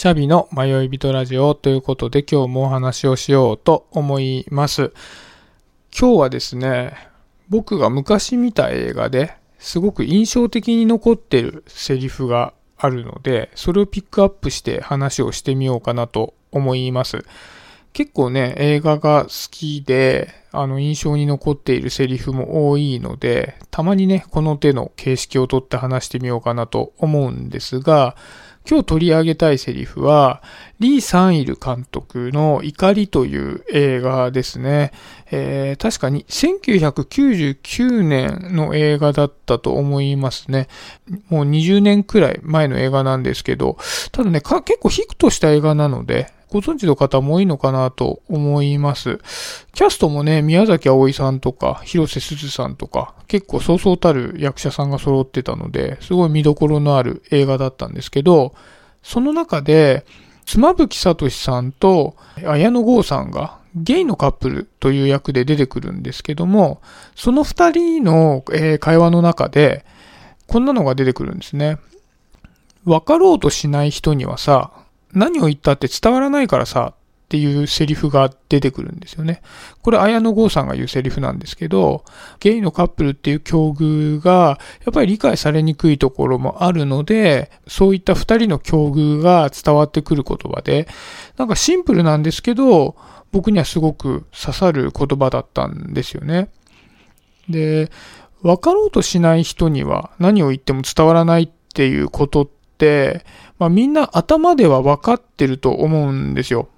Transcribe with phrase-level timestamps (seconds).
[0.00, 4.94] シャビの迷い人ラジオということで今日もお話をしようと思います。
[5.94, 6.94] 今日はですね、
[7.50, 17.22] 僕が昔見た映画ですごく印象的に残ってるセリフがあるので、それをピックアップして話をしてみようかなと思います。
[17.92, 28.16] 結構ね、映画が好きで、あの、印象に残っているセリフも多いので、たまにね、この手の形式をとって話してみようかなと思うんですが、
[28.68, 30.42] 今日取り上げたいセリフは、
[30.78, 34.92] リー・サンイル監督の怒りという映画ですね。
[35.30, 40.68] えー、確かに1999年の映画だったと思いますね。
[41.28, 43.76] もう20年くらい前の映画なんですけど、
[44.12, 49.20] ただね、結構ヒットした映画なので、ご存知の方も多いのかなと思います。
[49.72, 58.54] キャストもね、宮崎葵さんとか、広瀬すずさんとか、結構そうそうたる役者さんが揃ってたので、すごい見どころのある映画だったんですけど、
[59.02, 60.04] その中で、
[60.44, 66.82] 妻夫木聡さんと綾野剛さんがゲイのカップルという役で出てくるんですけども、
[67.14, 68.44] その二人の、
[68.80, 69.84] 会話の中で、
[70.48, 71.78] こんなのが出てくるんですね。
[72.84, 74.72] 分かろうとしない人にはさ、
[75.12, 79.40] 何を言ったって伝わらないからさ、っていうセリフが出てくるんですよね。
[79.82, 82.04] これ、綾野剛さんが言うセリフなんですけど、
[82.40, 90.88] ゲイのカップルっていう境遇が、やっぱり理解されにくいところもあるので、そういった二人の境遇が伝わってくる言葉で、
[91.36, 92.96] なんかシンプルなんですけど、
[93.30, 96.48] 僕にはすごく刺さる言葉だったんですよね。
[97.48, 97.92] で、
[98.42, 102.59] 分かろうとしない人には何を言っても伝わらないっていうことって、
[103.58, 106.68] まあ、みんな頭では分かってると思うんですよ。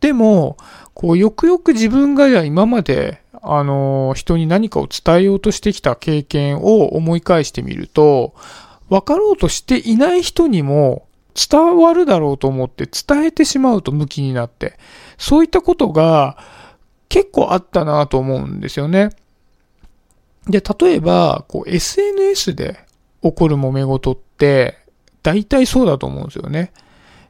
[0.00, 0.56] でも、
[0.94, 8.34] こう、よくよく自分が今まで、あの、人に何かを伝えようとしてきた経験を思い返してみると、
[8.88, 14.78] 分かろうとしていない人にも伝わるだろうと思って伝えてしまうと向きになって、
[15.16, 16.38] そういったことが
[17.08, 19.10] 結構あったなと思うんですよね。
[20.46, 22.78] で、例えば、こう、SNS で
[23.22, 24.79] 起こる揉め事って、
[25.22, 26.72] 大体そうだと思うんですよね。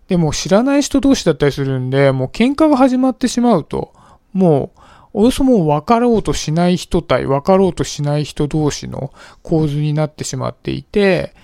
[0.09, 3.93] でも知らない人同士だったりするんで、もう喧嘩が始まってしまうと、
[4.33, 4.81] もう、
[5.13, 9.13] およそもう分かろうとしない人対分かろうとしない人同士の
[9.43, 11.35] 構図になってしまっていて、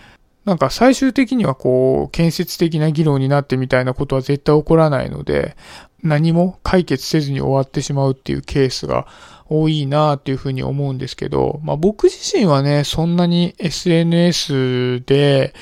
[0.47, 5.57] なんか最終的にはこう、建設的な議論になってみたいなことは絶対起こらないので、
[6.05, 9.09] 何も解決せずに終わってしまうっていうケースが
[9.49, 15.53] 多いなっていうふうに思うんですけど、まあ僕自身はね、そんなに SNS で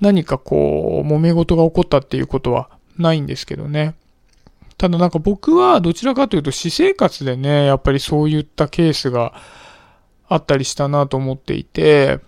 [0.00, 3.96] 何かこう、揉め事が起こったっていうことはないんですけどね。
[4.78, 9.34] ただなんか僕はどちらかというと私生活でね、やっぱりそういったケースが
[10.28, 12.20] あったりしたなと思っていて、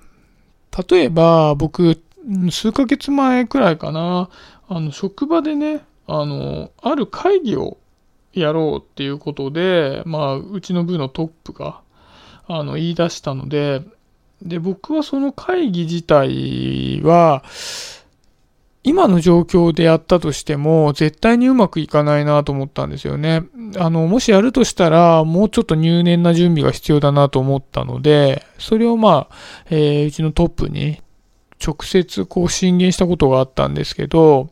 [0.88, 2.00] 例えば僕、
[2.50, 4.30] 数ヶ月前くらいかな、
[4.68, 7.78] あの、職場でね、あの、ある会議を
[8.32, 11.80] やろうっていうことで、まあ、うちの部のトップが、
[12.46, 13.82] あの、言い出したので、
[14.40, 17.44] で、僕はその会議自体は、
[18.84, 23.44] 今の状況でやったとしても、絶対にうまくいかないなと思ったんですよね。
[23.76, 29.36] あの、もしやるとしたら、もうちょっと入念な準備が必要だなと思ったので、それをまあ、
[29.70, 31.00] えー、うちのトップに
[31.64, 34.50] 直接こう進言したことがあったんですけど、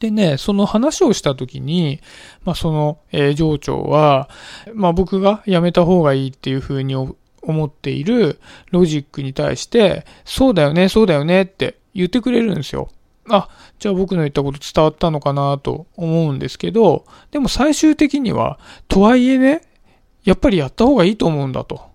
[0.00, 2.00] でね、その話をしたときに、
[2.44, 4.28] まあ、その、えー、上長は、
[4.74, 8.38] まあ、僕が辞めた方がいいっていうふうに思っている
[8.70, 12.90] ロジックに対して、そうだよね、そうだよねって言ってくれるんですよ。
[13.30, 18.58] あ、じゃあ僕の言ったこと伝わったのかなと思うんですけど、でも最終的には、
[18.88, 19.62] とはいえね、
[20.24, 21.88] やっぱりやった方がいいと思うんだと。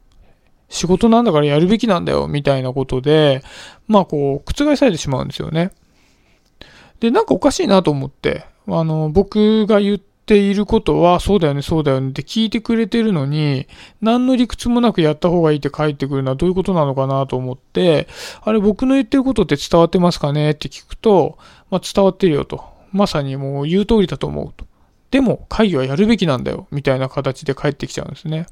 [0.69, 3.43] 仕事なんだからやるべきなんだよ、みたいなことで、
[3.87, 5.71] まあこう、覆されてしまうんですよね。
[6.99, 13.67] で、なんかおかしいなと思って、あの、僕が言っていることは、そうだよね、そうだよねって聞いてくれてるのに、
[14.01, 18.07] 何の理屈もなくやった方がいいって書いてくるのはどういうことなのかなと思って、
[18.41, 21.37] あれ僕の言ってることって伝わってますかねって聞くと、
[21.69, 22.63] まあ、伝わってるよと。
[22.91, 24.65] まさにもう言う通りだと思うと。
[25.11, 28.47] でも会議はやるべきなんだよ、みたいな形で帰ってきちゃうんですね。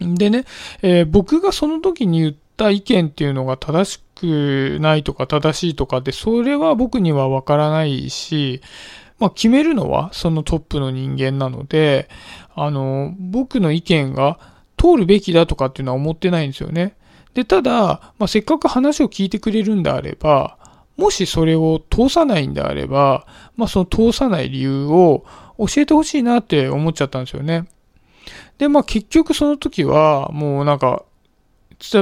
[0.00, 0.44] でね、
[0.82, 8.62] えー、僕がその時に言った意見っていうのが正しくないとか正しいとかって、それは僕にはわからないし、
[9.20, 12.08] まあ決めるのはそのトップの人間なので、
[12.54, 14.38] あの、僕の意見が
[14.76, 16.96] 通るべきだとかっていうのは思ってないんですよね。
[17.34, 20.58] で、ただ、まあ、せっかく話を聞いてくれるんであれば、
[20.96, 23.26] もしそれを通さないんであれば、
[23.56, 25.24] まあ、その通さない理由を
[25.58, 27.68] 教えてほしいなって思っちゃったんですよね。
[28.58, 31.04] で、まあ結局その時はもうなんか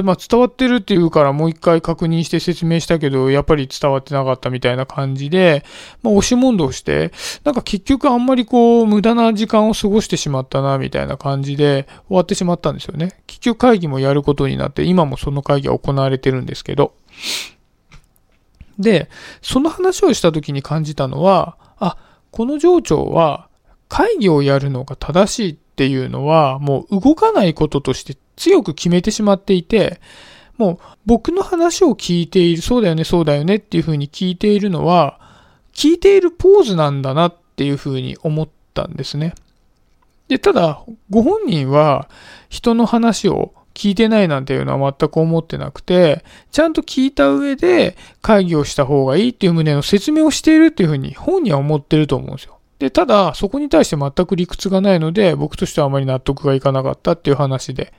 [0.03, 5.63] まあ、伝わってるっていうからもう一回確認して説明したけど、やっぱり伝わってなかったみたいな感じで、
[6.03, 7.11] まあ、押し問答して、
[7.45, 13.21] なんか結局あんまりこう、無駄な時間を過ごしてしまったな、みたいな感じで終わってしまったんですよね。
[13.25, 16.93] 結局会議もやることになって、今もその会議は行われてるんですけど。
[18.77, 19.09] で、
[19.41, 21.97] その話をした時に感じたのは、あ、
[22.31, 23.47] この上長は
[23.87, 30.01] 会議をやるのが正しいってていうのは、もう動かないこととして強く決めてしまっていて、
[30.57, 35.21] もう僕の話を聞いている、そうだよね、そうだよねっていうふうに聞いているのは、
[35.73, 39.35] 聞いているポーズなんだなっていうふうに思ったんですね。
[40.27, 42.09] で、ただ、ご本人は
[42.49, 52.58] 人の話を聞いてないなんていうのは全く思ってなくて、ちゃんと聞いた上で会議をした方がいいっていう旨の説明をしているっていうふうに本人は思ってると思うんですよ。
[52.79, 57.93] で、ただ、そこに対して全く理屈がないので、僕としてはあまり納得がいかなかったっていう話で。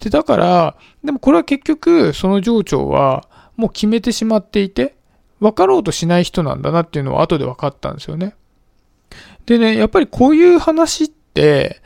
[0.00, 4.94] で、だから、でもこれは結局、その上長は、もう決めてしまっていて、
[5.40, 8.34] 分かろうとしない人なんだなっていうのは後で分かったんですよね。
[9.44, 11.82] でね、やっぱりこういう話って、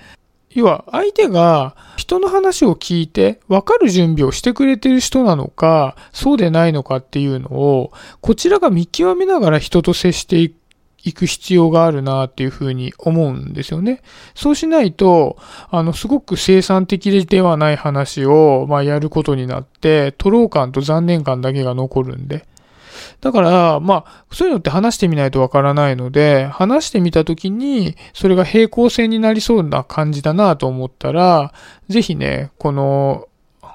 [0.53, 10.60] 要は相手が人の話を聞いて分かる準備をしてくれてる人なのか、そうでないのかっていうのを、こちらが見極めながら人と接していく
[11.03, 14.03] 行く必要があるなっていうふうに思うんですよね。
[14.35, 15.37] そうしないと、
[15.71, 22.47] あの、すごく生産的ではない話を、まあ、やることになって、徒労感と残念感だけが残るんで。
[23.21, 31.53] だから、まあ、そういうのって話してみないとわからないので、話してみたときに、それが平行線になりそうな感じだなと思ったら、
[31.89, 33.27] ぜひね、この、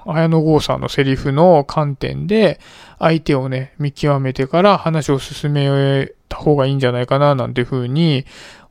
[0.08, 2.60] 綾野剛さんのセリフの観点で、
[2.98, 8.24] 相手をね、見極めてから話を進めた方がいいんじゃないかな、なんていうふうに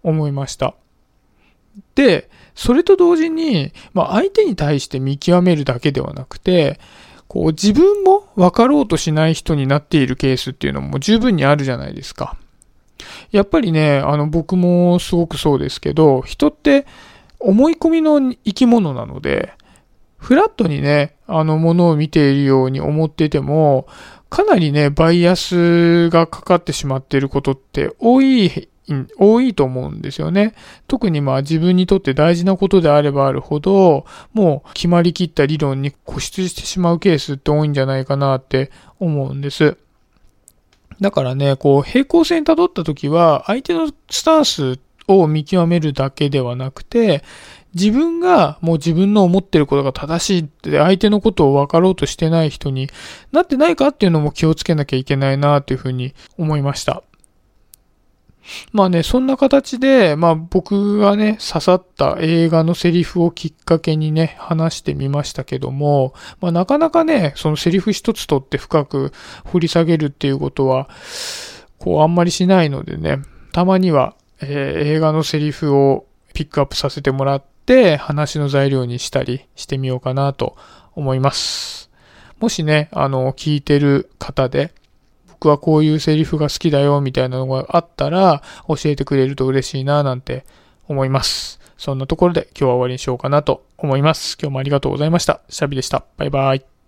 [0.03, 0.75] 思いました。
[1.95, 6.79] で、それと同時に、まあ、相手に対して見極めるだけではなくて、
[7.27, 12.37] こう自分も分かろうとしない人になっているケースっていうのも十分にあるじゃないですか。
[13.31, 16.85] やっぱりね、あの僕もすごくそうですけど、人って
[17.39, 19.53] 思い込みの生き物なので、
[20.17, 23.87] フラットにね、あのものを見ているように思ってても、
[24.35, 28.67] かなりね、バイアスがかかってしまっていることって多い、
[29.17, 30.55] 多いと思うんですよね。
[30.89, 39.77] 特にまあ自分にとって大事なことであればあるほど、もう決まりきった理論に固執してしまうケースって多いんじゃないかなって思うんです。
[40.99, 47.23] だからね、こう平行線辿った時は、相手のスタンスを見極めるだけではなくて、
[47.75, 52.89] 自分がもう自分の思ってることが正しいって相手のことを分かろうとしてない人に
[53.33, 57.03] なってないかっていうのも気をつけなきゃいけないなっていうふうに思いました。
[58.71, 69.11] まあね、そんな形で、まあ僕がね、刺さった映画のセリフをきっかけにね、話してみましたけども、まあなかなかね、そのセリフ一つとって深く
[69.45, 70.89] 掘り下げるっていうことは、
[71.79, 73.19] こうあんまりしないのでね、
[73.51, 80.55] たまには、えー、映画のセリフをピックアップさせてもらって、って話の材料にしたりしてみようかなと
[80.93, 81.89] 思います。
[82.39, 84.71] もしね、あの、聞いてる方で、
[85.29, 90.45] 僕はこういうセリフが好きだよみたいなのがあったら教えてくれると嬉しいななんて
[90.87, 91.59] 思います。
[91.77, 94.37] そんなところで今日は終わりにしようかなと思います。
[94.39, 95.41] 今日もありがとうございました。
[95.49, 96.05] シャビでした。
[96.17, 96.74] バイバイ。